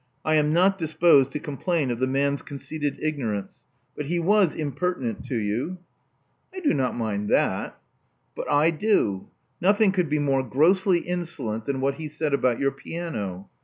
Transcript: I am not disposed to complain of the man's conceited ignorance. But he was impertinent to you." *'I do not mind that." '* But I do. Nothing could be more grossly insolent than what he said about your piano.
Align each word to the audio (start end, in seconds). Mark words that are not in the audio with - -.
I 0.25 0.33
am 0.33 0.51
not 0.51 0.79
disposed 0.79 1.29
to 1.33 1.39
complain 1.39 1.91
of 1.91 1.99
the 1.99 2.07
man's 2.07 2.41
conceited 2.41 2.97
ignorance. 3.03 3.61
But 3.95 4.07
he 4.07 4.17
was 4.17 4.55
impertinent 4.55 5.23
to 5.25 5.35
you." 5.35 5.77
*'I 6.51 6.61
do 6.61 6.73
not 6.73 6.95
mind 6.95 7.29
that." 7.29 7.79
'* 8.07 8.35
But 8.35 8.49
I 8.49 8.71
do. 8.71 9.27
Nothing 9.61 9.91
could 9.91 10.09
be 10.09 10.17
more 10.17 10.41
grossly 10.41 11.01
insolent 11.01 11.67
than 11.67 11.81
what 11.81 11.97
he 12.01 12.07
said 12.07 12.33
about 12.33 12.57
your 12.57 12.71
piano. 12.71 13.47